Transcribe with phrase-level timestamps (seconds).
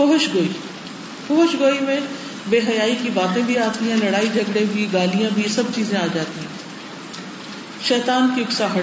[0.00, 0.48] Foch گوئی
[1.26, 2.00] Foch گوئی میں
[2.46, 6.06] بے حیائی کی باتیں بھی آتی ہیں، لڑائی جھگڑے بھی، گالیاں بھی، سب چیزیں آ
[6.14, 6.46] جاتی ہیں۔
[7.82, 8.82] شیطان کی اکساہٹ۔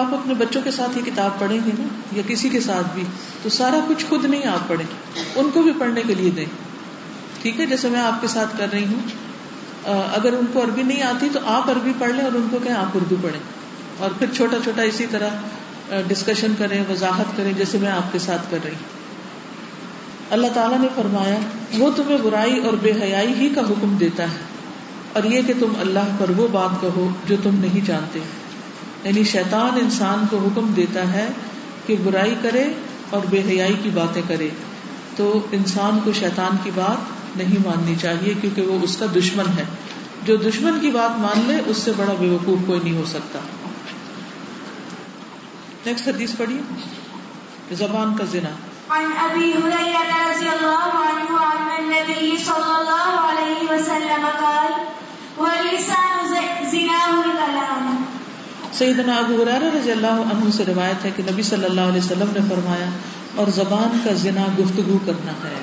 [0.00, 3.02] آپ اپنے بچوں کے ساتھ یہ کتاب پڑھیں گے نا، یا کسی کے ساتھ بھی،
[3.42, 4.86] تو سارا کچھ خود نہیں آپ پڑھیں۔
[5.34, 6.44] ان کو بھی پڑھنے کے لیے دیں۔
[7.42, 9.30] ٹھیک ہے، جیسے میں آپ کے ساتھ کر رہی ہوں۔
[9.86, 12.76] اگر ان کو عربی نہیں آتی تو آپ عربی پڑھ لیں اور ان کو کہیں
[12.76, 13.40] آپ اردو پڑھیں۔
[13.98, 15.28] اور پھر چھوٹا چھوٹا اسی طرح
[16.08, 19.00] ڈسکشن کریں، وضاحت کریں، جیسے میں آپ کے ساتھ کر رہی ہوں۔
[20.30, 21.38] اللہ تعالیٰ نے فرمایا،
[21.78, 24.60] وہ تمہیں برائی اور بے حیائی ہی کا حکم دیتا ہے۔
[25.12, 28.18] اور یہ کہ تم اللہ پر وہ بات کہو جو تم نہیں جانتے۔
[29.04, 31.28] یعنی شیطان انسان کو حکم دیتا ہے
[31.86, 32.72] کہ برائی کرے
[33.10, 34.48] اور بے حیائی کی باتیں کرے۔
[35.16, 36.96] تو انسان کو شیطان کی بات
[37.36, 39.64] نہیں ماننی چاہیے کیونکہ وہ اس کا دشمن ہے۔
[40.24, 43.38] جو دشمن کی بات مان لے، اس سے بڑا بے وقوف کوئی نہیں ہو سکتا۔
[45.86, 46.60] نیکسٹ حدیث پڑھیے۔
[47.74, 48.48] زبان کا ذنا
[48.88, 54.72] عن ابي هريره رضي الله عنه عن النبي صلى الله عليه وسلم قال
[55.38, 56.26] واللسان
[56.70, 58.09] زناه الكلام
[58.80, 62.30] سیدنا ابو حرار رضی اللہ عنہ سے روایت ہے کہ نبی صلی اللہ علیہ وسلم
[62.32, 62.90] نے فرمایا،
[63.36, 65.54] اور زبان کا زنا گفتگو کرنا ہے۔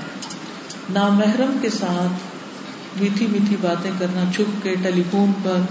[0.90, 2.14] نامحرم کے ساتھ
[3.02, 5.62] میٹھی میٹھی باتیں کرنا، چھپ کے ٹیلی فون پر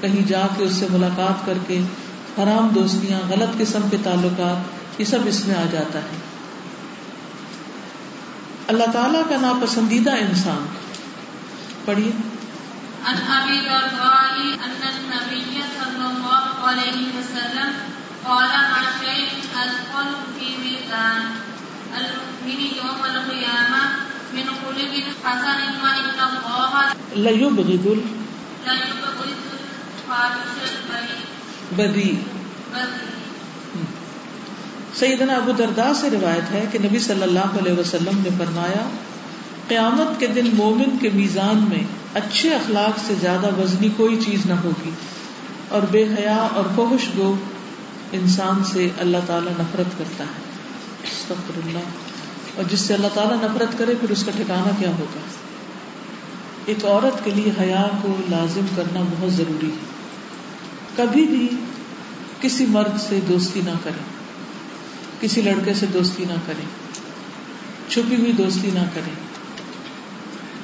[0.00, 1.78] کہیں جا کے اس سے ملاقات کر کے
[2.38, 6.16] حرام دوستیاں، غلط قسم کے تعلقات، یہ سب اس میں آ جاتا ہے۔
[8.68, 10.66] اللہ تعالیٰ کا ناپسندیدہ انسان۔
[11.84, 12.10] پڑھیے۔
[16.68, 17.70] عليه وسلم
[18.24, 19.28] قال ما شيء
[20.38, 21.22] في ميزان
[21.96, 23.02] المؤمن يوم
[24.34, 25.90] من خلق حسن ما
[27.12, 27.40] الله
[29.98, 30.40] الفاحش
[31.72, 32.16] البذيء
[34.94, 38.86] سیدنا ابو دردا سے روایت ہے کہ نبی صلی اللہ علیہ وسلم نے فرمایا
[39.68, 41.82] قیامت کے دن مومن کے میزان میں
[42.14, 44.90] اچھے اخلاق سے زیادہ وزنی کوئی چیز نہ ہوگی۔
[45.68, 47.34] اور بے حیا اور فوش گو
[48.12, 50.46] انسان سے اللہ تعالیٰ نفرت کرتا ہے۔
[51.30, 51.78] اللہ
[52.54, 55.20] اور جس سے اللہ تعالیٰ نفرت کرے، پھر اس کا ٹھکانا کیا ہوگا؟
[56.66, 59.96] ایک عورت کے لیے حیا کو لازم کرنا بہت ضروری ہے۔
[60.96, 61.48] کبھی بھی
[62.40, 64.02] کسی مرد سے دوستی نہ کرے۔
[65.20, 66.62] کسی لڑکے سے دوستی نہ کرے۔
[67.88, 69.10] چھپی ہوئی دوستی نہ کرے۔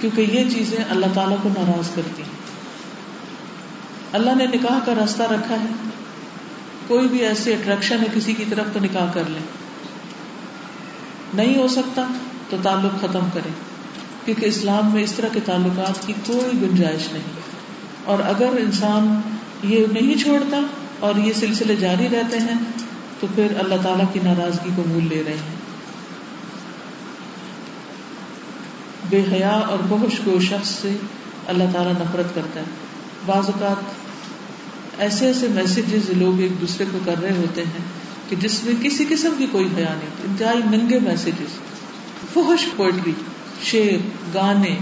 [0.01, 2.42] کیونکہ یہ چیزیں اللہ تعالیٰ کو ناراض کرتی ہیں۔
[4.13, 5.67] اللہ نے نکاح کا راستہ رکھا ہے۔
[6.87, 9.43] کوئی بھی ایسی اٹریکشن ہے کسی کی طرف تو نکاح کر لیں
[11.35, 12.07] نہیں ہو سکتا
[12.51, 13.49] تو تعلق ختم کرے۔
[14.25, 17.23] کیونکہ اسلام میں اس طرح کے تعلقات کی کوئی گنجائش نہیں۔
[18.05, 19.21] اور اگر انسان
[19.63, 20.61] یہ نہیں چھوڑتا
[21.01, 22.59] اور یہ سلسلے جاری رہتے ہیں،
[23.21, 25.57] تو پھر اللہ تعالیٰ کی ناراضگی کو مول لے رہے ہیں۔
[29.09, 30.97] بے حیا اور بہش کو شخص سے
[31.47, 32.65] اللہ تعالیٰ نفرت کرتا ہے۔
[33.27, 34.02] بعض اوقات
[34.99, 37.85] ایسے ایسے میسجز لوگ ایک دوسرے کو کر رہے ہوتے ہیں
[38.29, 41.59] کہ جس میں کسی قسم کی کوئی حیا نہیں انتہائی ننگے میسجز
[42.35, 43.13] فحش پوئٹری
[43.65, 44.77] شعر، گانے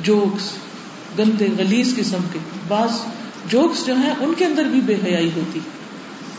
[0.00, 0.50] جوکس
[1.18, 2.38] گندے غلیز قسم کے،
[2.68, 2.90] بعض
[3.48, 5.60] جوکس جو ہیں ان کے اندر بھی بے حیائی ہوتی۔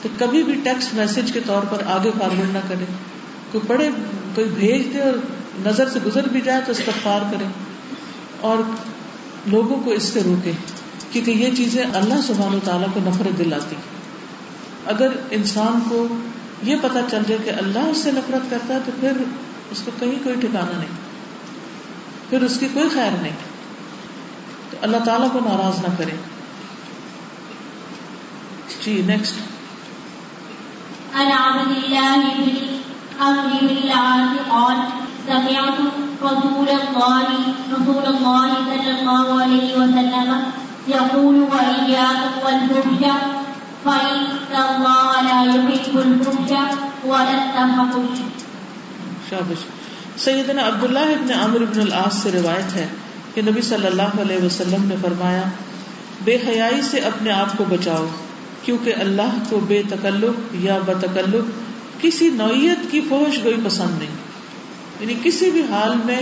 [0.02, 2.86] تو کبھی بھی ٹیکسٹ میسج کے طور پر آگے فارورڈ نہ کرے
[3.52, 3.90] کوئی پڑھے،
[4.36, 5.14] کوئی بھیج دے اور
[5.66, 7.46] نظر سے گزر بھی جائے تو استغفار کرے
[8.42, 8.58] اور
[9.48, 10.52] لوگوں کو اس سے روکے
[11.22, 13.76] کیونکہ یہ چیزیں اللہ سبحان و تعالیٰ کو نفرت دلاتی
[14.86, 16.08] اگر انسان کو
[16.64, 19.12] یہ پتا چل جائے کہ اللہ اس سے نفرت کرتا ہے تو پھر
[19.72, 20.96] اس کو کہیں کوئی ٹھکانا نہیں،
[22.30, 23.36] پھر اس کی کوئی خیر نہیں۔
[24.70, 26.16] تو اللہ تعالیٰ کو ناراض نہ کرے
[28.86, 29.34] جی نیکسٹ
[35.28, 35.82] سمعت
[36.24, 37.24] رسول الله
[37.72, 43.04] رسول الله صلى الله عليه وسلم۔ يقول وإياكم والفحش
[43.84, 46.52] فإن الله لا يحب الفحش
[47.04, 48.20] ولا التفحش
[49.30, 49.58] شابش.
[50.22, 52.88] سیدنا عبداللہ ابن عمر ابن العاص سے روایت ہے
[53.34, 55.44] کہ نبی صلی اللہ علیہ وسلم نے فرمایا،
[56.24, 58.06] بے حیائی سے اپنے آپ کو بچاؤ،
[58.66, 61.68] کیونکہ اللہ کو بے تکلف یا بتکلف
[62.02, 64.28] کسی نوعیت کی فوش گوئی پسند نہیں۔
[65.00, 66.22] یعنی کسی بھی حال میں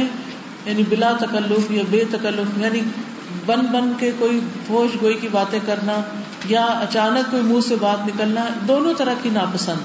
[0.65, 2.79] یعنی بلا تکلف یا بے تکلف یعنی
[3.45, 4.39] بن بن کے کوئی
[4.69, 6.01] ہوش گوئی کی باتیں کرنا
[6.45, 9.79] یا اچانک کوئی منہ سے بات نکلنا، دونوں طرح کی ناپسند۔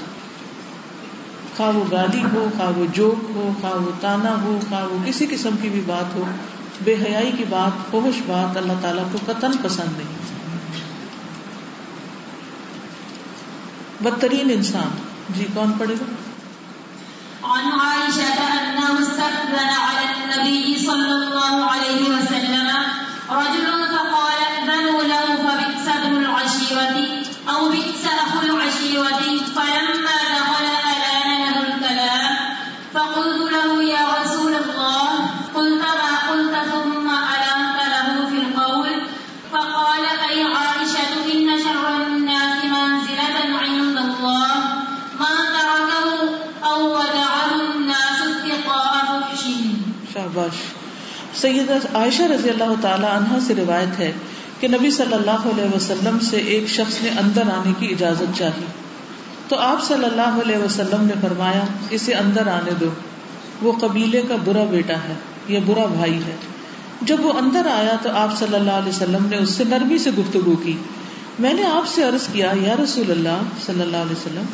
[1.56, 5.26] خواہ وہ گالی ہو، خواہ وہ جوک ہو، خواہ وہ تانا ہو، خواہ وہ کسی
[5.30, 6.24] قسم کی بھی بات ہو،
[6.84, 10.30] بے حیائی کی بات فوش بات، اللہ تعالیٰ کو قطن پسند نہیں۔
[14.00, 16.14] بدترین انسان۔ جی کون پڑھے گا؟
[17.42, 22.99] عن عائشة أنه استأذن على النبي صلى الله عليه وسلم
[23.30, 24.39] رجل فقال
[51.40, 54.12] سیدہ عائشہ رضی اللہ تعالی عنہ سے روایت ہے
[54.60, 58.64] کہ نبی صلی اللہ علیہ وسلم سے ایک شخص نے اندر آنے کی اجازت چاہی۔
[59.48, 62.86] تو آپ صلی اللہ علیہ وسلم نے فرمایا، اسے اندر آنے دو۔
[63.62, 65.14] وہ قبیلے کا برا بیٹا ہے،
[65.48, 66.36] یا برا بھائی ہے۔
[67.02, 70.10] جب وہ اندر آیا تو آپ صلی اللہ علیہ وسلم نے اس سے نرمی سے
[70.18, 70.76] گفتگو کی۔
[71.38, 74.44] میں نے آپ سے عرض کیا، یا رسول اللہ صلی اللہ علیہ وسلم،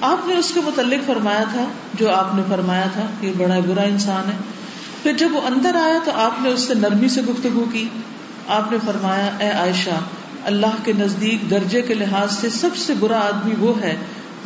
[0.00, 3.82] آپ نے اس کے متعلق فرمایا تھا جو آپ نے فرمایا تھا یہ بڑا برا
[3.82, 4.61] انسان ہے۔
[5.02, 7.88] پھر جب وہ اندر آیا تو آپ نے اس سے نرمی سے گفتگو کی۔
[8.48, 10.00] آپ نے فرمایا، اے عائشہ،
[10.44, 13.96] اللہ کے نزدیک درجے کے لحاظ سے سب سے برا آدمی وہ ہے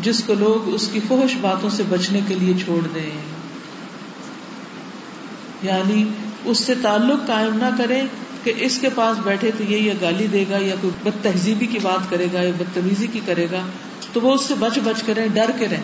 [0.00, 3.10] جس کو لوگ اس کی فوش باتوں سے بچنے کے لیے چھوڑ دیں۔
[5.62, 6.04] یعنی
[6.44, 8.02] اس سے تعلق قائم نہ کرے
[8.44, 11.66] کہ اس کے پاس بیٹھے تو یہ یا گالی دے گا یا کوئی بد تہذیبی
[11.66, 13.60] کی بات کرے گا یا بدتمیزی کی کرے گا
[14.12, 15.82] تو وہ اس سے بچ بچ کرے ڈر کے رہیں۔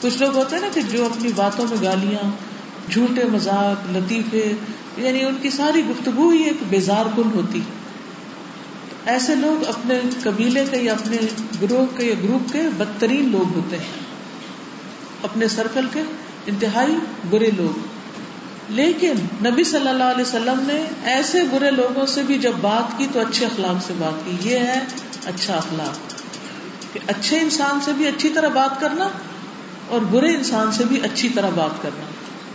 [0.00, 2.51] کچھ لوگ ہوتے ہیں نا کہ جو اپنی باتوں میں گالیاں
[2.90, 4.52] جھوٹے مذاق، لطیفے
[4.96, 7.60] یعنی ان کی ساری گفتگو ہی ایک بیزار کن ہوتی
[9.06, 11.16] ایسے لوگ اپنے قبیلے کے یا اپنے
[11.62, 13.84] گروہ کے یا گروپ کے بدترین لوگ ہوتے ہیں۔
[15.22, 16.02] اپنے سرکل کے
[16.46, 16.96] انتہائی
[17.30, 17.78] برے لوگ۔
[18.68, 19.12] لیکن
[19.46, 23.20] نبی صلی اللہ علیہ وسلم نے ایسے برے لوگوں سے بھی جب بات کی تو
[23.20, 24.80] اچھے اخلاق سے بات کی۔ یہ ہے
[25.26, 26.12] اچھا اخلاق۔
[26.94, 29.08] کہ اچھے انسان سے بھی اچھی طرح بات کرنا
[29.88, 32.04] اور برے انسان سے بھی اچھی طرح بات کرنا۔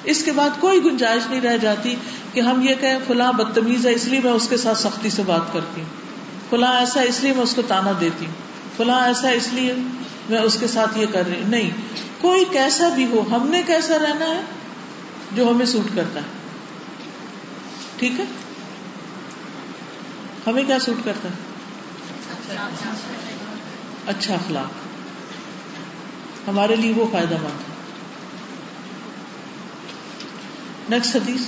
[0.08, 1.96] اس کے بعد کوئی گنجائش نہیں رہ جاتی
[2.34, 5.24] کہ ہم یہ کہیں فلاں بدتمیز ہے، اس لیے میں اس کے ساتھ سختی سے
[5.26, 5.90] بات کرتی ہوں۔
[6.50, 8.34] فلاں ایسا اس لیے میں اس کو تانا دیتی ہوں۔
[8.78, 9.74] فلاں ایسا اس لیے
[10.30, 11.70] میں اس کے ساتھ یہ کر رہی ہوں۔ نہیں،
[12.22, 14.42] کوئی کیسا بھی ہو، ہم نے کیسا رہنا ہے
[15.32, 16.26] جو ہمیں سوٹ کرتا ہے۔
[18.00, 18.26] ٹھیک ہے؟
[20.48, 21.34] ہمیں کیا سوٹ کرتا ہے؟
[24.08, 24.68] اچھا اخلاق۔ اچھا
[26.48, 27.77] ہمارے لیے وہ فائدہ مند ہے۔
[30.92, 31.46] نیکسٹ حدیث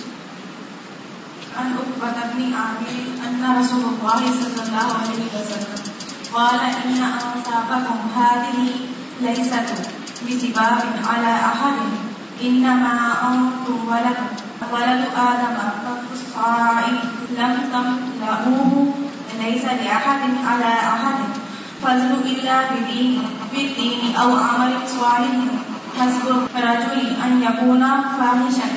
[1.59, 2.95] عن عقبة بن عامر
[3.27, 5.79] أن رسول الله صلى الله عليه وسلم
[6.33, 8.59] قال إن أنسابكم هذه
[9.25, 9.69] ليست
[10.25, 10.81] بسباب
[11.11, 11.77] على أحد،
[12.47, 12.95] إنما
[13.29, 14.19] أنتم ولد
[14.73, 16.77] ولد آدم كالصاع
[17.39, 18.73] لم تملؤوه
[19.43, 21.17] ليس لأحد على أحد،
[21.83, 25.35] فضل إلا بدين بالدين أو عمل صالح،
[25.99, 26.27] حسب
[26.67, 27.83] رجل أن يكون
[28.19, 28.69] فاحشا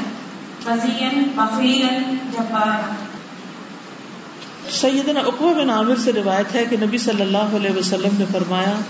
[4.71, 8.81] سیدنا اقوا بن عامر سے روایت ہے کہ نبی صلی اللہ علیہ وسلم نے فرمایا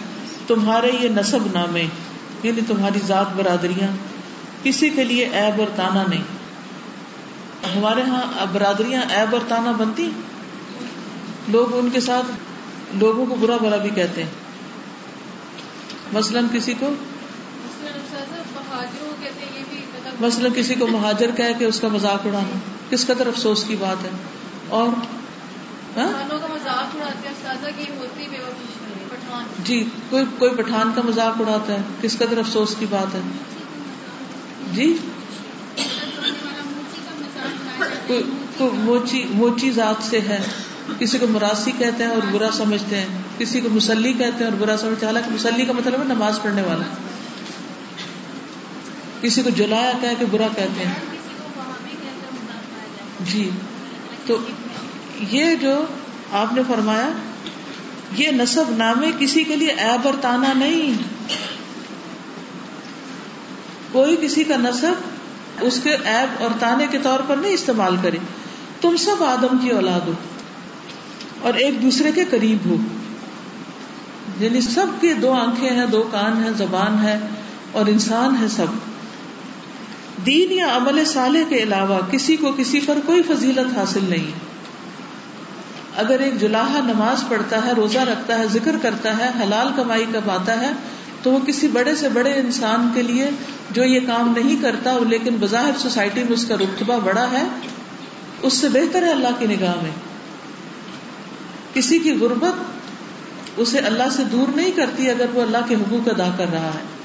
[0.46, 1.86] تمہارے یہ نصب نامے
[2.42, 3.88] یعنی تمہاری ذات برادریاں
[4.62, 6.22] کسی کے لیے ایب اور تانا نہیں۔
[7.76, 10.10] ہمارے ہاں برادریاں ایب اور تانا بنتی؟
[11.48, 12.26] لوگ ان کے ساتھ
[12.94, 14.30] لوگوں کو برا برا بھی کہتے ہیں۔
[16.12, 16.94] مثلاً کسی کو؟
[20.20, 22.58] مثلا کسی کو مہاجر کہہ کے اس کا مذاق اڑانا
[22.90, 24.10] کس قدر افسوس کی بات ہے؟
[24.68, 24.88] اور
[25.96, 26.12] ہاں؟
[29.64, 33.20] جی کوئی کوئی پٹھان کا مذاق اڑاتا ہے کس قدر افسوس کی بات ہے؟
[34.72, 34.96] جی؟
[38.60, 40.38] موچی موچی ذات سے ہے
[40.98, 43.06] کسی کو مراسی کہتے ہیں اور برا سمجھتے ہیں
[43.38, 46.42] کسی کو مسلی کہتے ہیں اور برا سمجھتے ہیں حالانکہ مسلی کا مطلب ہے نماز
[46.42, 46.84] پڑھنے والا۔
[49.22, 50.94] کسی کو جلایا کہہ کے برا کہتے ہیں؟
[53.20, 53.50] جی۔
[54.26, 54.36] تو
[55.30, 55.84] یہ جو
[56.32, 57.08] آپ نے فرمایا
[58.16, 61.02] یہ نصب نامے کسی کے لیے ایب اور تانا نہیں۔
[63.92, 64.92] کوئی کسی کا نصب
[65.60, 68.18] اس کے ایب اور تانے کے طور پر نہیں استعمال کرے۔
[68.80, 70.12] تم سب آدم کی اولاد ہو
[71.40, 72.76] اور ایک دوسرے کے قریب ہو۔
[74.38, 77.18] یعنی سب کی دو آنکھیں ہیں دو کان ہیں زبان ہے
[77.72, 78.91] اور انسان ہے سب۔
[80.26, 84.30] دین یا عمل صالح کے علاوہ کسی کو کسی پر کوئی فضیلت حاصل نہیں۔
[85.96, 90.60] اگر ایک جلاحا نماز پڑھتا ہے، روزہ رکھتا ہے، ذکر کرتا ہے، حلال کمائی کماتا
[90.60, 90.70] ہے،
[91.22, 93.30] تو وہ کسی بڑے سے بڑے انسان کے لیے
[93.70, 97.42] جو یہ کام نہیں کرتا، لیکن بظاہر سوسائٹی میں اس کا رتبہ بڑا ہے،
[98.42, 99.90] اس سے بہتر ہے اللہ کی نگاہ میں۔
[101.74, 102.54] کسی کی غربت
[103.56, 107.01] اسے اللہ سے دور نہیں کرتی اگر وہ اللہ کے حقوق ادا کر رہا ہے۔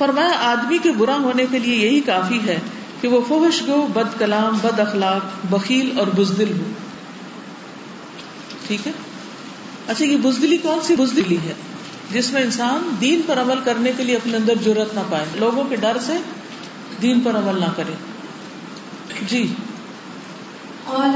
[0.00, 2.58] فرمایا، آدمی کے برا ہونے کے لیے یہی کافی ہے
[3.00, 6.64] کہ وہ فوش گو، بد کلام، بد اخلاق بکیل اور بزدل ہو۔
[8.66, 8.92] ٹھیک ہے؟
[9.88, 11.52] اچھا یہ بزدلی کون سی بزدلی ہے؟
[12.12, 15.64] جس میں انسان دین پر عمل کرنے کے لیے اپنے اندر ضرورت نہ پائے۔ لوگوں
[15.64, 16.16] کے ڈر سے
[17.02, 17.92] دین پر عمل نہ کرے۔
[19.28, 19.54] جی۔
[20.84, 21.10] قال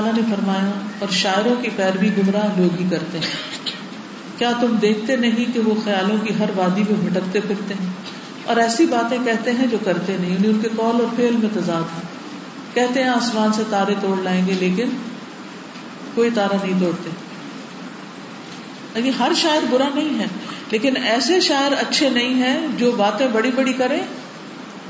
[0.00, 3.58] تعالیٰ نے فرمایا، اور شاعروں کی پیروی گمراہ لوگ ہی کرتے ہیں۔
[4.38, 7.90] کیا تم دیکھتے نہیں کہ وہ خیالوں کی ہر وادی میں بھٹکتے پھرتے ہیں؟
[8.44, 11.48] اور ایسی باتیں کہتے ہیں جو کرتے نہیں یعنی ان کے قول اور فعل میں
[11.54, 12.00] تضاد ہے
[12.74, 14.88] کہتے ہیں، آسمان سے تارے توڑ لائیں گے، لیکن
[16.14, 17.10] کوئی تارا نہیں توڑتے۔
[18.94, 20.26] یعنی ہر شاعر برا نہیں ہے،
[20.70, 24.00] لیکن ایسے شاعر اچھے نہیں ہیں جو باتیں بڑی بڑی کریں،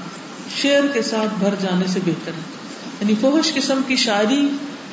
[0.57, 2.41] شیر کے ساتھ بھر جانے سے بہتر ہے۔
[3.01, 4.49] یعنی فوہش قسم کی شاعری،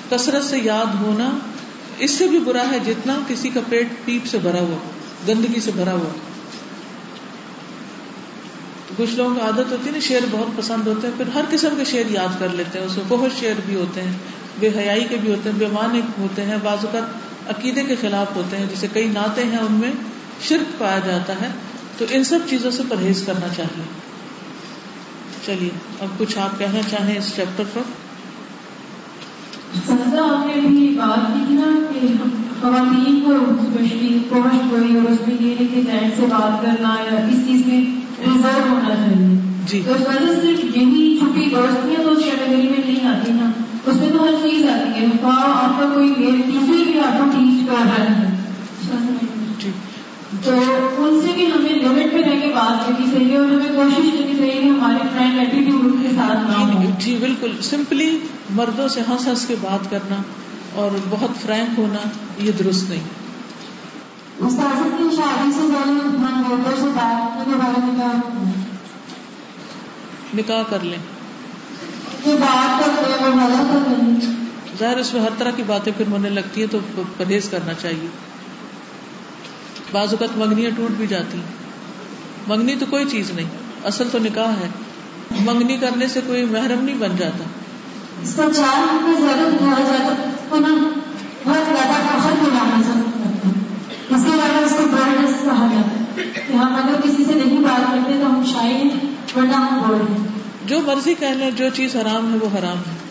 [0.10, 1.38] کثرت سے یاد ہونا،
[1.98, 4.78] اس سے بھی برا ہے جتنا کسی کا پیٹ پیپ سے بھرا ہوا،
[5.28, 6.10] گندگی سے بھرا ہوا۔
[8.98, 11.70] کچھ لوگوں کی عادت ہوتی ہے نا، شعر بہت پسند ہوتے ہیں، پھر ہر قسم
[11.78, 14.14] کے شعر یاد کر لیتے ہیں۔ اس میں بہت شعر بھی ہوتے ہیں،
[14.60, 18.36] بے حیائی کے بھی ہوتے ہیں، بے معنی ہوتے ہیں، بعض اوقات عقیدے کے خلاف
[18.36, 19.92] ہوتے ہیں جیسے کئی نعتیں ہیں ان میں
[20.42, 21.48] شرک پایا جاتا ہے۔
[21.98, 23.84] تو ان سب چیزوں سے پرہیز کرنا چاہیے۔
[25.46, 27.82] چلیے اب کچھ آپ کہنا چاہیں اس چیپٹر پر۔
[30.20, 32.08] آپ نے بھی بات کی نا کہ
[32.62, 33.34] خواتین کو
[34.30, 37.66] پوسٹ ہوئی اور اس میں یہ ہے کہ جینٹ سے بات کرنا یا اس چیز
[37.66, 37.82] میں
[38.20, 43.08] ریزرو ہونا چاہیے۔ جی۔ تو اس وجہ سے یہی دوستیاں تو اس کیٹیگری میں نہیں
[43.08, 43.52] آتی نا۔
[43.86, 47.26] اس میں تو ہر چیز آتی ہے خواہ آپ کا کوئی ٹیچر بھی آپ کو
[47.26, 48.36] ٹیچ کر رہا ہے۔
[49.60, 49.72] جی۔
[50.44, 50.52] تو
[50.98, 54.38] ان سے بھی ہمیں لمٹ میں رہ کے بات کرنی چاہیے اور ہمیں کوشش کرنی
[54.38, 59.28] چاہیے کہ ہمارے فرینڈ ایٹیٹیوڈ کے ساتھ نہ ہو جی بالکل۔ سمپلی مردوں سے ہنس
[59.28, 60.16] ہنس کے بات کرنا
[60.76, 63.04] اور بہت فرینک ہونا یہ درست نہیں۔
[64.40, 68.52] استاذ کی شادی سے پہلے منگوٹر سے بات کرنے کے بارے میں کیا؟
[70.34, 70.98] نکاح کر لیں۔
[72.26, 72.85] جو بات
[74.80, 76.80] ظاہر اس میں ہر طرح کی باتیں پھر ہونے لگتی ہیں تو
[77.18, 78.08] پرہیز کرنا چاہیے۔
[79.92, 81.54] بعض اوقات منگنیاں ٹوٹ بھی جاتی ہیں۔
[82.48, 83.48] منگنی تو کوئی چیز نہیں
[83.84, 84.68] اصل تو نکاح ہے۔
[85.40, 87.44] منگنی کرنے سے کوئی محرم نہیں بن جاتا۔
[88.24, 90.68] اس کا چار منٹ میں زیادہ دکھایا جاتا۔ ہے تو نا
[91.44, 93.52] بہت زیادہ فخر دلانا سکتا ہے
[94.10, 97.34] اس کے بارے میں اس کو برڈنس کہا جاتا ہے کہ ہم اگر کسی سے
[97.46, 100.28] نہیں بات کرتے تو ہم شاید ہیں ورنہ ہم بول رہے ہیں۔
[100.66, 103.05] جو مرضی کہہ لیں جو چیز حرام ہے وہ حرام ہے۔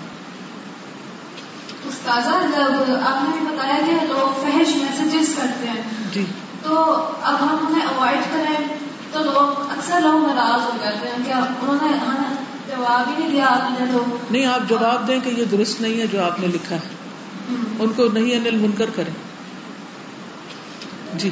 [2.06, 5.82] استاذہ جب آپ نے بتایا کہ لوگ فحش میسجز کرتے ہیں۔
[6.12, 6.24] جی۔
[6.62, 6.74] تو
[7.22, 8.66] اب ہم انہیں اوائڈ کریں
[9.12, 12.34] تو لوگ اکثر لوگ ناراض ہو جاتے ہیں کہ انہوں نے ہمیں
[12.68, 16.00] جواب ہی نہیں دیا آپ نے تو۔ نہیں آپ جواب دیں کہ یہ درست نہیں
[16.00, 16.94] ہے جو آپ نے لکھا ہے۔
[17.78, 19.14] ان کو نہیں انل منکر کریں۔
[21.18, 21.30] جی۔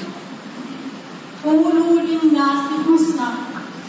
[1.43, 3.31] قولوا للناس حسنا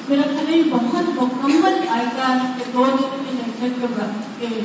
[0.09, 4.59] میرا بہت مکمل آئیڈیا ہے دو دن کے لیکچر کے بعد کے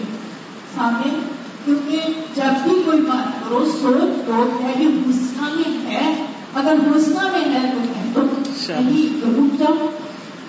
[0.77, 1.38] سامنے
[1.69, 2.01] کیونکہ
[2.35, 4.29] جب بھی کوئی بات کرو سوچ
[4.63, 7.73] ہے کہ غصہ میں ہے۔ اگر غصہ میں ہے
[8.15, 9.87] تو تو نہیں رک جاؤ۔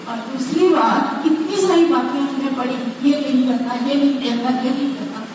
[0.06, 4.66] اور دوسری بات کتنی ساری باتیں ہم نے پڑھی یہ نہیں کرنا یہ نہیں کرنا
[4.66, 5.26] یہ نہیں کرنا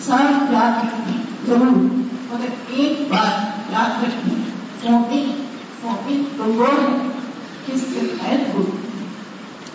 [0.00, 1.76] سب یاد رکھیں ضرور۔
[2.32, 4.44] مگر ایک بات یاد رکھیں
[4.90, 5.42] مومن
[5.82, 7.08] مومن تو وہ ہے۔
[7.68, 9.04] جس سے خیر ہوتی ہے؟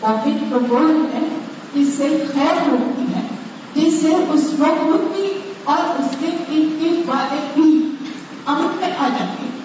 [0.01, 0.79] مومن تو وہ
[1.13, 1.27] ہے
[1.75, 3.27] جس سے خیر ہوتی ہے؟
[3.73, 5.33] جس سے اس وقت بھی
[5.69, 7.95] اور اس کے ان والے بھی
[8.45, 9.57] امن میں آ جاتے ہیں۔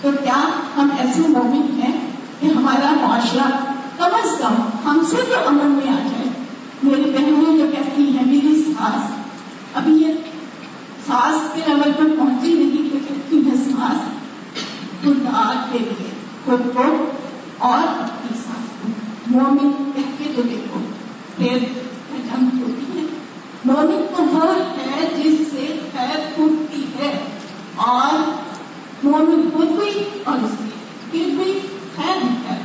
[0.00, 0.40] تو کیا
[0.76, 3.50] ہم ایسے مومن ہیں کہ ہمارا معاشرہ
[3.96, 4.54] کم از کم
[4.84, 6.28] ہم سے تو امن میں آ جائے؟
[6.82, 9.12] میری بہنیں جو کہتی ہیں، میری ساس۔
[9.74, 10.12] ابھی یہ
[11.06, 14.08] ساس کے لیول پر پہنچی نہیں کہ کہتی ہے ساس
[15.02, 16.10] خدا کے لیے،
[16.44, 17.12] خود کو
[17.58, 18.88] اور اپنی ساس کو۔
[19.26, 20.80] مومن کہہ کے تو دیکھو
[21.36, 21.58] پھر
[22.16, 23.04] جنگ ہوتی ہے
[23.64, 27.18] مومن تو وہ ہے جس سے خیر پھوٹتی ہے
[27.76, 28.30] اور
[29.02, 30.70] مومن خود بھی اور اس کی
[31.10, 31.58] پھر بھی
[31.96, 32.56] خیر ہی خیر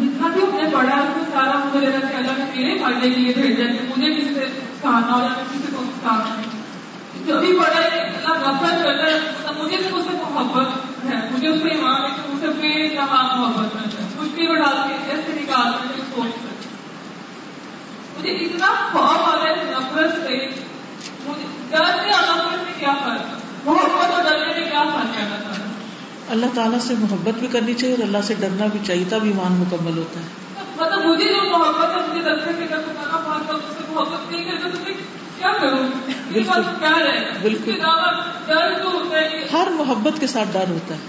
[0.00, 3.10] جتنا بھی ہم نے پڑھا اس میں سارا مجھے لگا کہ اللہ نے میرے فائدے
[3.10, 4.46] کے لیے بھیجا کہ مجھے کسی سے
[4.78, 6.42] سکھانا اور کسی سے کچھ سکھانا
[7.26, 9.18] جو بھی پڑھا ہے اللہ نفرت کرتا ہے
[9.58, 10.68] مجھے تو اس سے محبت
[11.04, 14.28] ہے مجھے اس سے ایمان ہے کہ مجھ سے بے تمام محبت کرتا ہے کچھ
[14.28, 16.68] بھی وہ ڈال کے ایسے نکالتا ہے سوچ کر
[18.18, 20.46] مجھے اتنا خوف آتا ہے نفرت سے
[21.26, 25.36] مجھے ڈر سے اور نفرت میں کیا فرق محبت اور ڈرنے میں کیا فرق کہنا
[25.36, 25.64] چاہتا
[26.28, 29.52] اللہ تعالیٰ سے محبت بھی کرنی چاہیے اور اللہ سے ڈرنا بھی چاہیے تب ایمان
[29.52, 30.24] مکمل ہوتا ہے۔
[30.76, 34.44] مطلب مجھے جو محبت ہے مجھے دستر کے کر سکانا پڑتا اس سے محبت نہیں
[34.44, 34.92] کرتا تو میں
[35.38, 35.88] کیا کروں
[36.32, 37.72] بالکل کیا رہے بالکل۔
[38.46, 41.00] ڈر جو ہوتا ہے ہر محبت کے ساتھ ڈر ہوتا ہے۔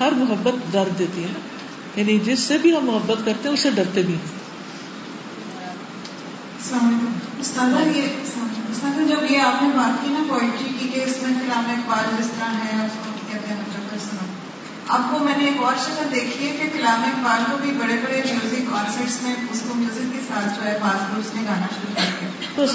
[0.00, 1.28] ہر محبت ڈر دیتی ہے۔
[1.96, 4.38] یعنی جس سے بھی ہم محبت کرتے ہیں اسے ڈرتے بھی ہیں۔
[7.40, 12.22] استاد جب یہ آپ نے بات کی نا پوئٹری کی کہ اس میں کلام اقبال
[12.22, 13.77] جس طرح ہے اس کو کہتے ہیں؟
[14.88, 17.96] اب کو میں نے ایک اور شکل دیکھی ہے کہ کلام اقبال کو بھی بڑے
[18.04, 21.42] بڑے میوزک کانسرٹس میں اس کو میوزک کے ساتھ جو ہے پاس کو اس نے
[21.46, 22.28] گانا شروع کر دیا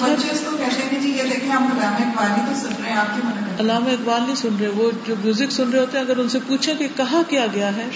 [0.05, 2.89] بچے اس کو کہتے ہیں جی یہ دیکھیں ہم کلام اقبال ہی تو سن رہے
[2.89, 5.97] ہیں آپ کی مدد علامہ اقبال نہیں سن رہے وہ جو میوزک سن رہے ہوتے
[5.97, 7.87] ہیں اگر ان سے پوچھیں کہ کہا کیا گیا ہے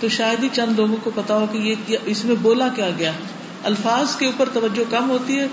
[0.00, 3.12] تو شاید ہی چند لوگوں کو پتا ہو کہ یہ اس میں بولا کیا گیا
[3.62, 5.46] الفاظ کے اوپر توجہ کم ہوتی ہے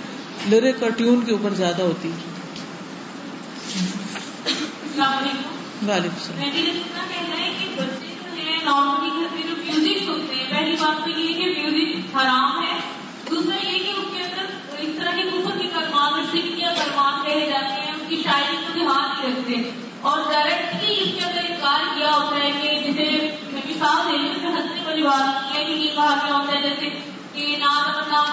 [0.47, 2.37] لیرک اور ٹیون کے اوپر زیادہ ہوتی ہے۔
[5.87, 7.08] وعلیکم السلام۔
[8.63, 12.77] نارملی گھر میں جو میوزک سنتے ہیں، پہلی بات تو یہ کہ میوزک حرام ہے۔
[13.29, 14.45] دوسرا یہ کہ اس کے اندر
[14.79, 18.55] اس طرح کے کفر کے کلمات سکھ کے کلمات کہے جاتے ہیں، ان کی شاعری
[18.57, 19.55] کو دھیان نہیں رکھتے
[20.01, 23.07] اور ڈائریکٹلی اس کے اندر انکار کیا ہوتا ہے کہ جسے
[23.53, 26.89] مثال دے جیسے ہنسنے والی بات ہے کہ یہ کہا کیا ہوتا ہے، جیسے
[27.33, 27.71] کہ نہ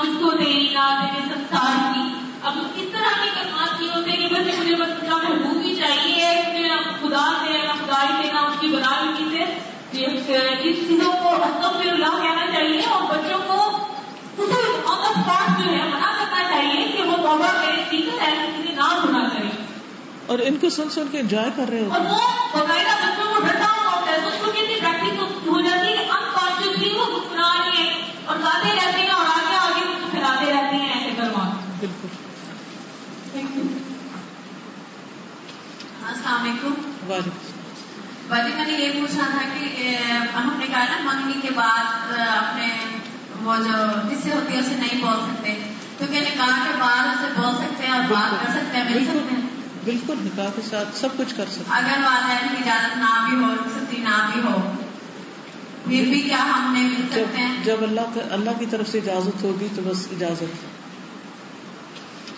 [0.00, 2.08] مجھ کو دے، نہ تیرے سنسار کی۔
[2.42, 6.25] اب اس طرح کے کلمات کی ہوتے ہیں کہ بس مجھے بس محبوب ہی چاہیے
[7.16, 9.42] خدا سے نہ خدائی سے نہ اس کی بنائی کی سے
[10.62, 13.58] اس چیزوں کو اللہ کہنا چاہیے اور بچوں کو
[14.38, 14.50] آن
[14.86, 18.88] دا اسپاٹ جو ہے منع کرنا چاہیے کہ وہ توبہ کرے سیکھے ایسے چیزیں نہ
[19.02, 19.48] سنا کرے۔
[20.26, 22.18] اور ان کو سن سن کے انجوائے کر رہے اور وہ
[22.52, 26.04] باقاعدہ بچوں کو ڈرتا ہوا ہوتا ہے تو اس کو کتنی پریکٹس ہو جاتی ہے۔
[26.10, 30.52] انکانشیسلی وہ گنگنا رہے ہیں اور گاتے رہتے ہیں اور آگے آگے اس کو پھیلاتے
[30.52, 31.48] رہتے ہیں ایسے کروا
[31.80, 32.08] بالکل
[36.26, 36.74] السلام علیکم۔
[38.28, 39.96] باجی میں نے یہ پوچھا تھا کہ
[40.36, 41.84] ہم نے کہا نا منگنی کے بعد
[42.18, 42.68] اپنے
[43.42, 43.74] وہ جو
[44.08, 45.54] حصے ہوتی ہے اسے نہیں بول سکتے۔
[45.98, 48.84] تو میں نے کہا کہ بعد اسے بول سکتے ہیں اور بات کر سکتے ہیں
[48.84, 49.40] مل سکتے ہیں۔
[49.84, 53.54] بالکل نکاح کے ساتھ سب کچھ کر سکتے اگر والدین کی اجازت نہ بھی ہو
[53.74, 54.72] سکتی نہ بھی ہو
[55.84, 59.42] پھر بھی کیا ہم نے مل سکتے ہیں؟ جب اللہ اللہ کی طرف سے اجازت
[59.42, 60.64] ہوگی تو بس اجازت۔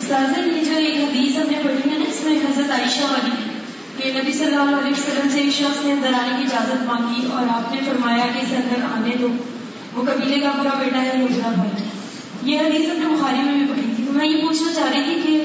[0.03, 3.48] یہ جو ایک حدیث ہم نے پڑھی ہے نا اس میں حضرت عائشہ والی۔
[3.99, 7.27] کہ نبی صلی اللہ علیہ وسلم سے ایک شخص نے اندر آنے کی اجازت مانگی
[7.33, 9.29] اور آپ نے فرمایا کہ اسے اندر آنے دو۔
[9.95, 11.89] وہ قبیلے کا برا بیٹا ہے مجرا بھائی
[12.53, 15.05] یہ حدیث ہم نے بخاری میں بھی پڑھی تھی۔ تو میں یہ پوچھنا چاہ رہی
[15.05, 15.45] تھی کہ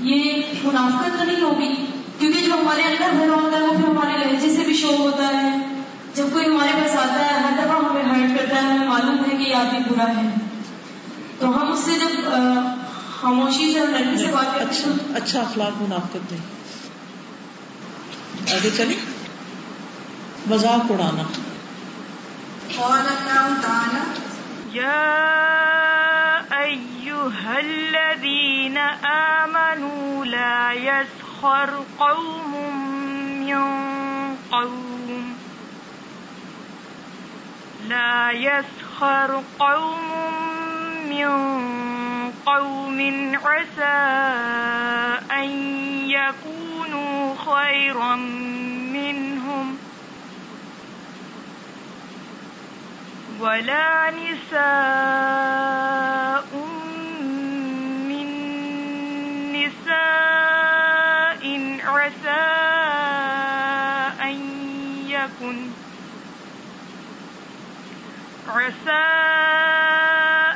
[0.00, 1.86] یہ منافقت تو نہیں ہوگی؟
[2.18, 5.28] کیونکہ جو ہمارے اندر بھرا ہوتا ہے وہ پھر ہمارے لہجے سے بھی شو ہوتا
[5.28, 5.58] ہے۔
[6.14, 9.36] جب کوئی ہمارے پاس آتا ہے، ہر دفعہ ہمیں ہرٹ کرتا ہے، ہمیں معلوم ہے
[9.36, 10.28] کہ یہ آدمی برا ہے۔
[11.38, 12.30] تو ہم اس سے جب
[13.20, 16.57] خاموشی سے لڑکی سے بات کرتے اچھا،, اچھا اخلاق منافقت نہیں۔
[18.56, 18.94] آگے چلے
[20.46, 21.22] مذاق اڑانا۔
[26.58, 28.76] أيها الذين
[29.10, 32.54] آمنوا لا يسخر قوم
[33.40, 33.62] من
[34.50, 35.34] قوم
[37.84, 40.14] لا يسخر قوم
[41.10, 41.28] من
[42.44, 43.00] قوم
[43.44, 43.98] عسى
[45.38, 45.50] أن
[46.10, 48.16] يكون كانوا خيرا
[48.92, 49.78] منهم
[53.40, 54.48] ولا نساء
[58.08, 58.28] من
[59.52, 61.44] نساء
[61.84, 62.44] عسى
[64.22, 64.36] أن
[65.08, 65.70] يكن
[68.48, 69.04] عسى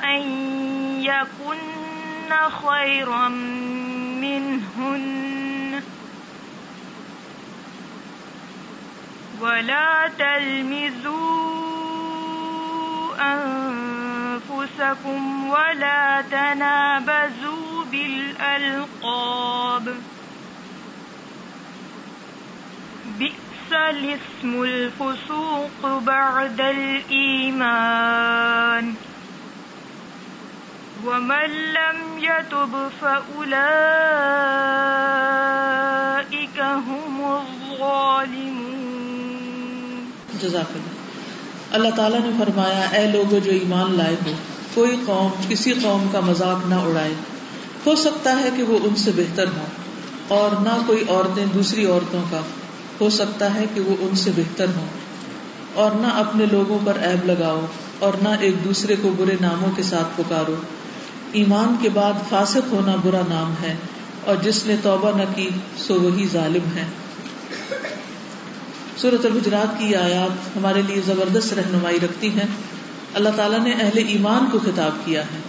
[0.04, 0.22] أن
[1.02, 1.58] يكن
[2.48, 3.28] خيرا
[4.22, 5.82] منهن.
[9.40, 11.62] ولا تلمزوا
[13.34, 19.94] أنفسكم ولا تنابزوا بالألقاب.
[23.18, 28.94] بئس الاسم الفسوق بعد الإيمان.
[31.06, 33.48] ومن لم يتب فأولئك
[36.58, 38.60] هم الظالمون
[40.40, 40.94] جزاک اللہ۔
[41.72, 44.32] اللہ تعالیٰ نے فرمایا، اے لوگوں جو ایمان لائے ہو،
[44.74, 47.14] کوئی قوم کسی قوم کا مذاق نہ اڑائے۔
[47.86, 49.66] ہو سکتا ہے کہ وہ ان سے بہتر ہوں،
[50.28, 52.40] اور نہ کوئی عورتیں دوسری عورتوں کا۔
[53.00, 54.88] ہو سکتا ہے کہ وہ ان سے بہتر ہوں،
[55.74, 57.66] اور نہ اپنے لوگوں پر عیب لگاؤ،
[57.98, 60.56] اور نہ ایک دوسرے کو برے ناموں کے ساتھ پکارو۔
[61.32, 63.74] ایمان کے بعد فاسق ہونا برا نام ہے،
[64.24, 66.84] اور جس نے توبہ نہ کی سو وہی ظالم ہے۔
[68.98, 72.46] صورت الحجرات کی آیات ہمارے لیے زبردست رہنمائی رکھتی ہیں۔
[73.14, 75.40] اللہ تعالیٰ نے اہل ایمان کو خطاب کیا ہے۔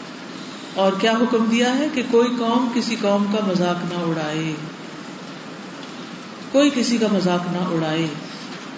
[0.75, 4.53] اور کیا حکم دیا ہے کہ کوئی قوم کسی قوم کا مذاق نہ اڑائے۔
[6.51, 8.07] کوئی کسی کا مذاق نہ اڑائے۔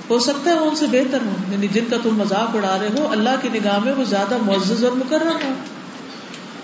[0.09, 2.87] ہو سکتا ہے وہ ان سے بہتر ہوں یعنی جن کا تم مذاق اڑا رہے
[2.99, 5.53] ہو، اللہ کی نگاہ میں وہ زیادہ معزز اور مقرر ہو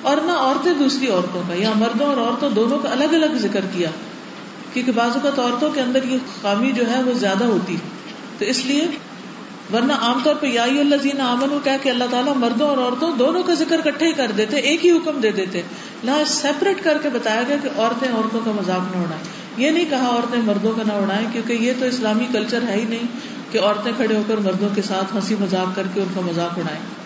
[0.02, 3.62] اور نہ عورتیں دوسری عورتوں کا یا مردوں اور عورتوں دونوں کا الگ الگ ذکر
[3.74, 3.90] کیا۔
[4.74, 7.78] کیونکہ بعض اوقات عورتوں کے اندر یہ خامی جو ہے وہ زیادہ ہوتی
[8.38, 8.88] تو اس لیے،
[9.74, 13.12] ورنہ عام طور پہ یائی اللہ زین امن کہہ کہ اللہ تعالیٰ مردوں اور عورتوں
[13.12, 15.62] دونوں کا ذکر کٹھے ہی کر دیتے، ایک ہی حکم دے دیتے۔
[16.04, 19.24] نہ سیپریٹ کر کے بتایا گیا کہ عورتیں عورتوں کا مذاق نہ اڑائیں۔
[19.58, 22.86] یہ نہیں کہا عورتیں مردوں کا نہ اڑائیں، کیونکہ یہ تو اسلامی کلچر ہے ہی
[22.86, 23.08] نہیں
[23.52, 26.58] کہ عورتیں کھڑے ہو کر مردوں کے ساتھ ہنسی مذاق کر کے ان کا مذاق
[26.58, 27.01] اڑائیں۔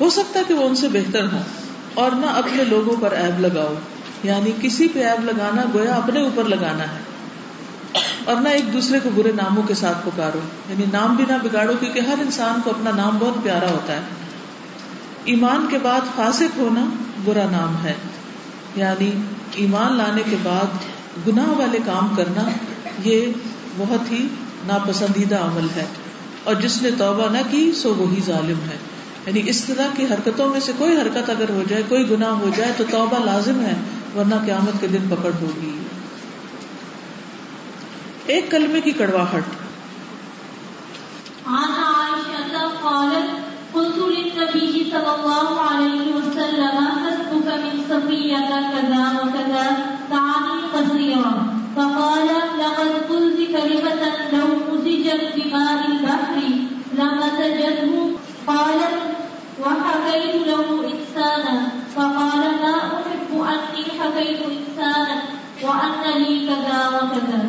[0.00, 1.42] ہو سکتا ہے کہ وہ ان سے بہتر ہوں
[1.94, 3.74] اور نہ اپنے لوگوں پر ایب لگاؤ۔
[4.22, 6.98] یعنی کسی پہ ایب لگانا گویا اپنے اوپر لگانا ہے۔
[8.24, 11.72] اور نہ ایک دوسرے کو برے ناموں کے ساتھ پکارو۔ یعنی نام بھی نہ بگاڑو
[11.80, 14.00] کیونکہ ہر انسان کو اپنا نام بہت پیارا ہوتا ہے۔
[15.24, 16.86] ایمان کے بعد فاسق ہونا
[17.24, 17.92] برا نام ہے۔
[18.76, 19.10] یعنی
[19.54, 20.66] ایمان لانے کے بعد
[21.28, 22.48] گناہ والے کام کرنا
[23.04, 23.26] یہ
[23.76, 24.28] بہت ہی
[24.66, 25.84] ناپسندیدہ عمل ہے۔
[26.44, 28.76] اور جس نے توبہ نہ کی، سو وہی ظالم ہے۔
[29.26, 32.50] یعنی اس طرح کی حرکتوں میں سے کوئی حرکت اگر ہو جائے، کوئی گناہ ہو
[32.56, 33.74] جائے تو توبہ لازم ہے،
[34.16, 35.78] ورنہ قیامت کے دن پکڑ ہوگی۔
[38.26, 39.42] ایک کلمے کی کڑواہٹ۔
[51.74, 52.26] فقال،
[52.58, 54.02] لقد قلت كلمة
[54.32, 56.38] لو مزجت بماء البحر
[56.94, 58.10] لمسجته
[58.44, 59.09] قالت
[59.60, 61.54] وحكيت له إنسانا
[61.94, 65.16] فقال ما أحب أني حكيت إنسانا
[65.62, 67.40] وأن لي كذا وكذا.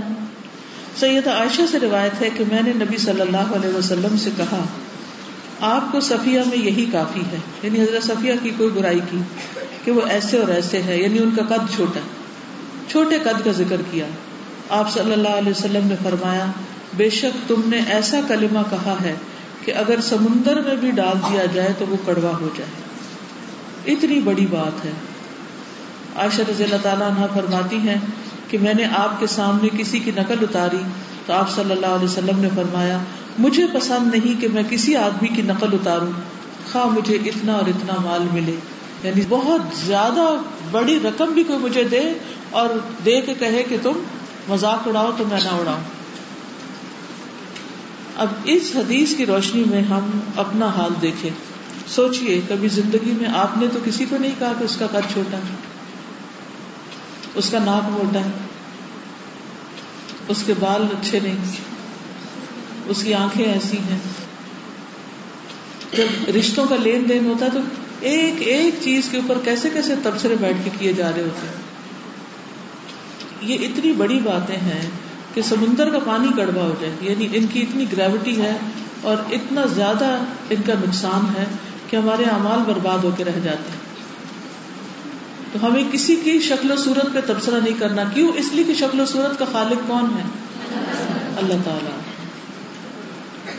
[1.00, 4.62] سید عائشہ سے روایت ہے کہ میں نے نبی صلی اللہ علیہ وسلم سے کہا،
[5.62, 9.22] آپ کو صفیہ میں یہی کافی ہے یعنی حضرت صفیہ کی کوئی برائی کی،
[9.84, 12.00] کہ وہ ایسے اور ایسے ہے یعنی ان کا قد چھوٹا
[12.92, 14.06] چھوٹے قد کا ذکر کیا۔
[14.70, 16.46] آپ صلی اللہ علیہ وسلم نے فرمایا،
[16.98, 19.16] بے شک تم نے ایسا کلمہ کہا ہے
[19.66, 22.70] کہ اگر سمندر میں بھی ڈال دیا جائے تو وہ کڑوا ہو جائے۔
[23.94, 24.92] اتنی بڑی بات ہے۔
[26.16, 27.98] عائشہ رضی اللہ تعالیٰ عنہ فرماتی ہیں
[28.48, 30.78] کہ میں نے آپ کے سامنے کسی کی نقل اتاری
[31.26, 32.98] تو آپ صلی اللہ علیہ وسلم نے فرمایا،
[33.40, 36.12] مجھے پسند نہیں کہ میں کسی آدمی کی نقل اتاروں۔
[36.72, 38.56] خواہ مجھے اتنا اور اتنا مال ملے۔
[39.04, 40.36] یعنی بہت زیادہ
[40.72, 42.14] بڑی رقم بھی کوئی مجھے دے
[42.50, 42.70] اور
[43.06, 43.92] دے کے کہے کہ تم
[44.50, 46.01] مذاق اڑاؤ تو میں نہ اڑاؤں۔
[48.22, 51.30] اب اس حدیث کی روشنی میں ہم اپنا حال دیکھیں۔
[51.88, 55.14] سوچئے، کبھی زندگی میں آپ نے تو کسی کو نہیں کہا کہ اس کا قد
[55.14, 55.56] چھوٹا ہے۔
[57.36, 58.32] اس کا ناک موٹا ہے۔
[60.28, 61.38] اس کے بال اچھے نہیں
[62.88, 64.00] اس کی آنکھیں ایسی ہیں۔
[65.94, 67.60] جب رشتوں کا لین دین ہوتا ہے تو
[68.00, 71.72] ایک ایک چیز کے اوپر کیسے کیسے تبصرے بیٹھ کے کیے جا رہے ہوتے۔ ہیں
[73.42, 74.90] یہ اتنی بڑی باتیں ہیں
[75.34, 78.58] کہ سمندر کا پانی کڑوا ہو جائے یعنی ان کی اتنی گریوٹی ہے
[79.02, 80.06] اور اتنا زیادہ
[80.50, 81.46] ان کا نقصان ہے
[81.90, 83.92] کہ ہمارے اعمال برباد ہو کے رہ جاتے ہیں۔
[85.54, 88.74] تو ہمیں کسی کی شکل و صورت پہ تبصرہ نہیں کرنا، کیوں؟ اس لیے کہ
[88.74, 90.24] شکل و صورت کا خالق کون ہے؟
[91.38, 91.90] اللہ تعالی۔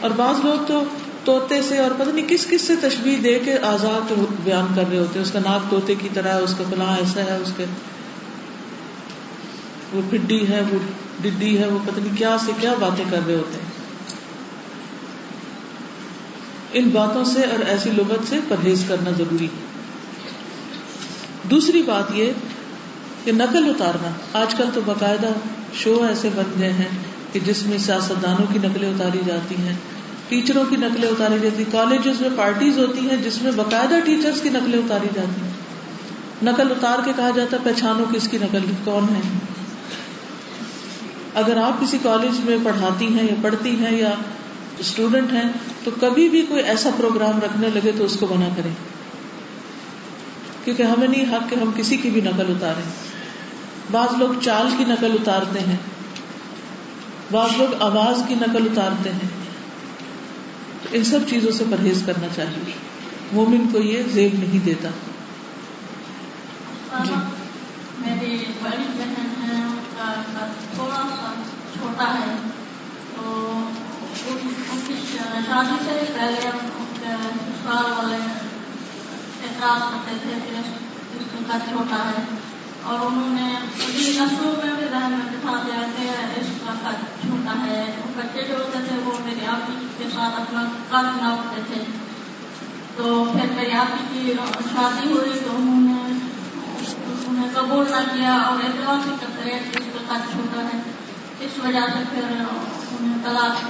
[0.01, 0.83] اور بعض لوگ تو
[1.25, 4.13] توتے سے اور پتہ نہیں کس کس سے تشبیح دے کے آزاد
[4.45, 6.97] بیان کر رہے ہوتے ہیں۔ اس کا ناک توتے کی طرح ہے، اس کا فلاں
[6.97, 7.65] ایسا ہے، اس کے
[9.93, 10.79] وہ پڈی ہے، وہ
[11.23, 13.83] ڈڈی ہے، وہ پتہ نہیں کیا سے کیا باتیں کر رہے ہوتے ہیں۔
[16.73, 19.49] ان باتوں سے اور ایسی لغت سے پرہیز کرنا ضروری
[21.51, 22.33] دوسری بات یہ
[23.25, 25.33] کہ نقل اتارنا، آج کل تو باقاعدہ
[25.75, 26.89] شو ایسے بن گئے ہیں
[27.33, 29.75] کہ جس میں سیاستدانوں کی نقلیں اتاری جاتی ہیں،
[30.29, 34.49] ٹیچروں کی نقلیں اتاری جاتی کالجز میں پارٹیز ہوتی ہیں جس میں باقاعدہ ٹیچرز کی
[34.49, 35.53] نقلیں اتاری جاتی ہیں۔
[36.43, 39.21] نقل اتار کے کہا جاتا ہے پہچانو کس کی نقل، کون ہے؟
[41.35, 44.11] اگر آپ کسی کالج میں پڑھاتی ہیں یا پڑھتی ہیں یا
[44.79, 45.53] اسٹوڈینٹ ہیں
[45.85, 48.71] تو کبھی بھی کوئی ایسا پروگرام رکھنے لگے تو اس کو بنا کریں۔
[50.65, 52.91] کیونکہ ہمیں نہیں حق کہ ہم کسی کی بھی نقل اتاریں۔
[53.91, 55.77] بعض لوگ چال کی نقل اتارتے ہیں۔
[57.31, 59.29] بعض لوگ آواز کی نقل اتارتے ہیں۔
[60.83, 62.73] تو ان سب چیزوں سے پرہیز کرنا چاہیے۔
[63.33, 64.89] مومن کو یہ زیب نہیں دیتا۔
[67.05, 67.15] جی۔
[72.09, 72.37] ہے
[73.17, 73.53] تو
[74.29, 74.95] ان کی
[75.47, 78.17] شادی سے پہلے ان کے سسرال والے
[79.43, 80.61] اعتراض کرتے تھے کہ
[81.19, 82.25] اس کا چھوٹا ہے
[82.83, 83.55] اور انہوں نے
[83.99, 88.55] نسلوں میں بھی ذہن میں بٹھا دیا کہ اس کا قد چھوٹا ہے بچے جو
[88.55, 91.83] ہوتے تھے وہ میری آپ کے ساتھ اپنا قد ناپتے تھے
[92.97, 94.33] تو پھر میری آپ کی
[94.75, 96.19] شادی ہوئی تو انہوں نے
[97.29, 100.92] انہیں قبول نہ کیا اور اعتراض بھی کرتے رہے کہ اس کا قد چھوٹا ہے۔
[101.45, 103.65] اس وجہ سے پھر انہیں طلاق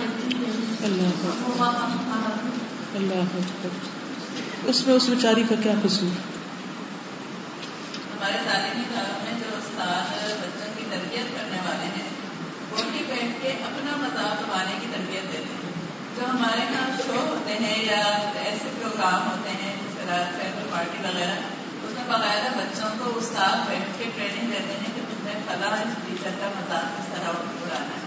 [2.95, 3.37] اللہ
[4.67, 6.17] اس میں اس بیچاری کا کیا قصور؟
[8.13, 12.09] ہمارے تعلیمی اداروں میں جو استاد بچوں کی تربیت کرنے والے ہیں
[12.71, 15.73] وہ بھی بیٹھ کے اپنا مذاق دبانے کی تربیت دیتے ہیں۔
[16.17, 18.03] جو ہمارے یہاں شو ہوتے ہیں یا
[18.43, 21.35] ایسے پروگرام ہوتے ہیں جس طرح فیڈرل پارٹی وغیرہ
[21.85, 26.31] اس میں باقاعدہ بچوں کو استاد بیٹھ کے ٹریننگ دیتے ہیں کہ تمہیں فلاں ٹیچر
[26.41, 28.01] کا مذاق کس طرح اڑانا ہے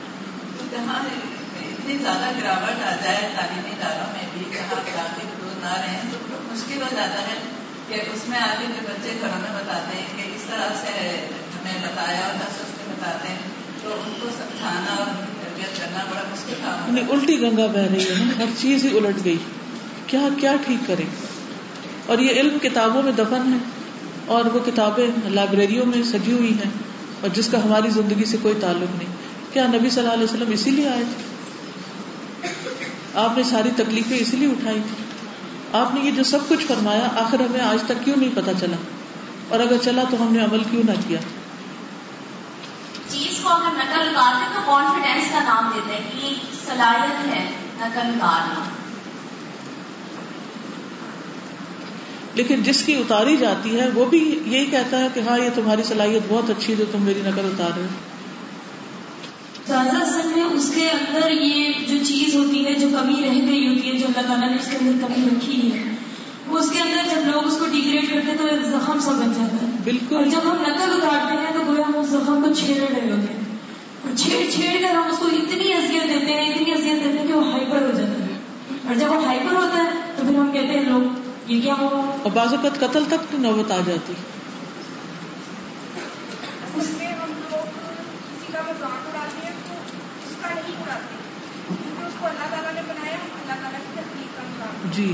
[0.57, 5.73] تو جہاں اتنی زیادہ گراوٹ آ جائے تعلیمی اداروں میں بھی جہاں گرافک دور نہ
[5.75, 7.37] رہے تو بہت مشکل ہو جاتا ہے
[7.87, 10.93] کہ اس میں آگے جو بچے گھروں میں بتاتے ہیں کہ اس طرح سے
[11.55, 15.79] ہمیں بتایا اور دس کے بتاتے ہیں تو ان کو سمجھانا اور ان کی تربیت
[15.79, 19.25] کرنا بڑا مشکل کام یعنی الٹی گنگا بہ رہی ہے نا ہر چیز ہی الٹ
[19.25, 19.37] گئی۔
[20.07, 21.03] کیا کیا ٹھیک کرے
[22.05, 23.57] اور یہ علم کتابوں میں دفن ہے
[24.25, 26.71] اور وہ کتابیں لائبریریوں میں سجی ہوئی ہیں۔
[27.21, 29.07] اور جس کا ہماری زندگی سے کوئی تعلق نہیں۔
[29.53, 31.35] کیا نبی صلی اللہ علیہ وسلم اسی لیے آئے تھے؟
[33.15, 35.03] آپ نے ساری تکلیفیں اسی لیے اٹھائی تھی۔
[35.73, 38.77] آپ نے یہ جو سب کچھ فرمایا، آخر ہمیں آج تک کیوں نہیں پتا چلا؟
[39.49, 41.19] اور اگر چلا تو ہم نے عمل کیوں نہ کیا؟
[43.09, 47.49] جی، چیز کو اگر نقل اتارتے تو کانفیڈینس کا نام دیتے ہیں کہ صلاحیت ہے،
[47.77, 48.74] نقل اتارنا
[52.35, 55.83] لیکن جس کی اتاری جاتی ہے وہ بھی یہی کہتا ہے کہ ہاں یہ تمہاری
[55.83, 57.87] صلاحیت بہت اچھی ہے جو تم میری نقل اتار رہے ہو
[60.03, 63.91] اصل میں اس کے اندر یہ جو چیز ہوتی ہے جو کمی رہ گئی ہوتی
[63.91, 65.83] ہے جو اللہ تعالیٰ نے اس کے اندر کمی رکھی ہے
[66.47, 69.11] وہ اس کے اندر جب لوگ اس کو ڈیگریڈ کرتے ہیں تو ایک زخم سا
[69.11, 72.41] بن جاتا ہے۔ بالکل۔ اور جب ہم نقل اتارتے ہیں تو گویا ہم اس زخم
[72.41, 73.39] کو چھیڑ رہے ہوتے ہیں۔
[74.03, 77.27] اور چھیڑ چھیڑ کر ہم اس کو اتنی اذیت دیتے ہیں اتنی اذیت دیتے ہیں
[77.27, 78.37] کہ وہ ہائپر ہو جاتا ہے۔
[78.87, 81.14] اور جب وہ ہائپر ہوتا ہے تو پھر ہم کہتے ہیں لوگ
[81.47, 84.13] یہ کیا ہوا؟ اور بعض اوقات قتل تک کی نوبت آ جاتی
[86.75, 87.75] اس میں ہم لوگ
[88.21, 89.75] کسی کا مذاق اڑاتے ہیں تو
[90.21, 91.19] اس کا نہیں اڑاتے
[91.67, 95.13] کیونکہ اس کو اللہ تعالیٰ نے بنایا ہم اللہ تعالیٰ کی تکلیف کا مذاق جی۔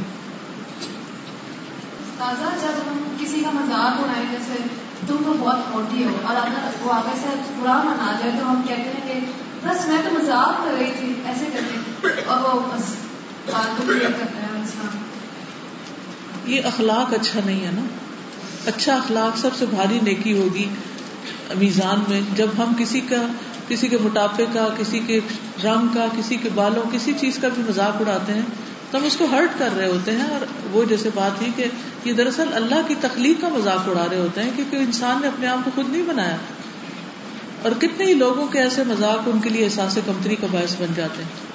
[2.17, 4.63] تازہ جب ہم کسی کا مذاق اڑائیں جیسے
[5.07, 8.61] تم تو بہت موٹی ہو اور اگر وہ آگے سے برا منا جائے تو ہم
[8.67, 9.19] کہتے ہیں کہ
[9.63, 12.93] بس میں تو مذاق کر رہی تھی ایسے کرتے اور وہ بس
[13.45, 15.09] بات کو کلیئر کرتا ہے انسان
[16.51, 17.81] یہ اخلاق اچھا نہیں ہے نا۔
[18.65, 20.69] اچھا اخلاق سب سے بھاری نیکی ہوگی
[21.57, 23.27] میزان میں۔ جب ہم کسی کا
[23.67, 25.19] کسی کے موٹاپے کا کسی کے
[25.63, 28.41] رنگ کا کسی کے بالوں کسی چیز کا بھی مذاق اڑاتے ہیں
[28.91, 31.65] تو ہم اس کو ہرٹ کر رہے ہوتے ہیں۔ اور وہ جیسے بات تھی کہ
[32.05, 35.47] یہ دراصل اللہ کی تخلیق کا مذاق اڑا رہے ہوتے ہیں کیونکہ انسان نے اپنے
[35.47, 36.37] آپ کو خود نہیں بنایا۔
[37.61, 40.93] اور کتنے ہی لوگوں کے ایسے مذاق ان کے لیے احساس کمتری کا باعث بن
[40.95, 41.51] جاتے ہیں۔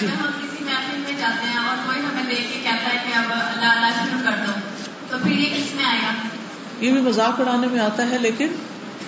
[0.00, 2.98] جی۔ اگر ہم کسی محفل میں جاتے ہیں اور کوئی ہمیں دیکھ کے کہتا ہے
[3.06, 4.52] کہ اب اللہ اللہ شروع کر دو
[5.08, 6.12] تو پھر یہ کس میں آئے گا
[6.80, 8.46] یہ بھی مذاق اڑانے میں آتا ہے لیکن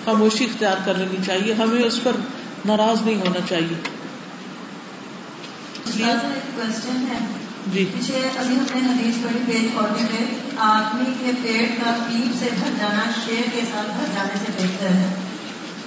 [0.05, 2.11] خاموشی اختیار کر لینی چاہیے ہمیں اس پر
[2.65, 3.75] ناراض نہیں ہونا چاہیے۔
[7.73, 10.25] جی۔ پیچھے ابھی ہم نے حدیث پڑھی پیج فورٹی میں
[10.57, 14.85] آدمی کے پیٹ کا پیپ سے بھر جانا شیر کے ساتھ بھر جانے سے بہتر
[14.85, 15.13] ہے۔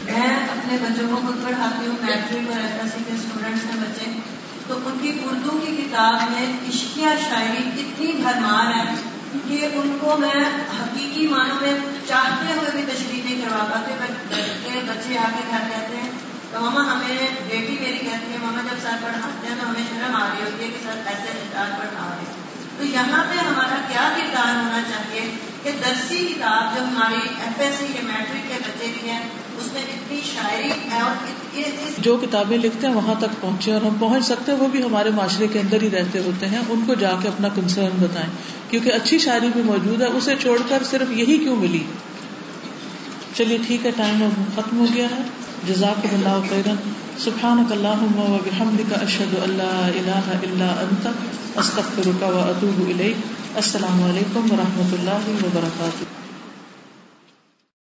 [0.04, 4.35] میں اپنے بچوں کو خود پڑھاتی ہوں میٹرک اور ایس سی کے اسٹوڈینٹس ہیں بچے۔
[4.68, 8.94] تو ان کی اردو کی کتاب میں عشقیہ شاعری اتنی بھرمار ہے
[9.48, 10.40] کہ ان کو میں
[10.80, 11.74] حقیقی معنوں میں
[12.08, 13.94] چاہتے ہوئے بھی تشریح نہیں کروا پاتے
[14.88, 16.10] بچے آ کے گھر کہتے ہیں،
[16.50, 17.16] تو ماما ہمیں
[17.48, 20.64] بیٹی میری کہتی ہے، ماما جب سر پڑھاتے ہیں تو ہمیں شرم آ رہی ہوتی
[20.64, 22.44] ہے کہ سر ایسے سر پڑھا رہے ہیں
[22.78, 25.30] تو یہاں پہ ہمارا کیا کردار ہونا چاہیے
[25.62, 29.22] کہ درسی کتاب جو ہماری ایف ایس سی کے میٹرک کے بچے کی ہیں،
[29.58, 31.24] اس میں اتنی شاعری ہے اور
[31.98, 35.10] جو کتابیں لکھتے ہیں وہاں تک پہنچے اور ہم پہنچ سکتے ہیں، وہ بھی ہمارے
[35.10, 38.28] معاشرے کے اندر ہی رہتے ہوتے ہیں۔ ان کو جا کے اپنا کنسرن بتائیں۔
[38.70, 41.84] کیونکہ اچھی شاعری بھی موجود ہے، اسے چھوڑ کر صرف یہی کیوں ملی؟
[43.36, 45.22] چلیے ٹھیک ہے، ٹائم اب ختم ہو گیا ہے۔
[45.66, 46.76] جزاک اللہ خیرن۔
[47.18, 51.08] سبحانک اللہم و بحمدک اشہد اللہ الہ الا انت،
[51.58, 53.16] استغفرک و اتوب الیک۔
[53.54, 56.25] السلام علیکم و رحمۃ اللہ وبرکاتہ۔